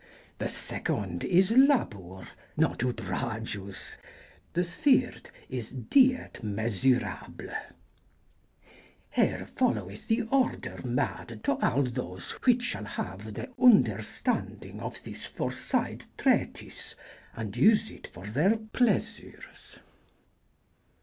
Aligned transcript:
The 0.39 0.47
seconde 0.49 1.23
is 1.25 1.51
labour 1.51 2.27
not 2.57 2.79
outrageo. 2.83 3.71
The 4.53 4.61
thyrd 4.61 5.27
is 5.47 5.73
dyete 5.75 6.41
mesurable.... 6.41 7.53
Here 9.11 9.47
folowyth 9.55 10.07
the 10.07 10.23
order 10.23 10.81
made 10.83 11.41
to 11.43 11.51
all 11.63 11.83
those 11.83 12.31
whiche 12.43 12.63
shall 12.63 12.85
haue 12.85 13.17
the 13.17 13.47
vnderstondynge 13.59 14.79
of 14.79 15.03
this 15.03 15.27
forsayd 15.27 16.05
treatyse 16.17 16.95
& 17.17 17.35
vse 17.37 17.91
it 17.91 18.07
for 18.07 18.25
theyr 18.25 18.57
pleasures. 18.73 19.77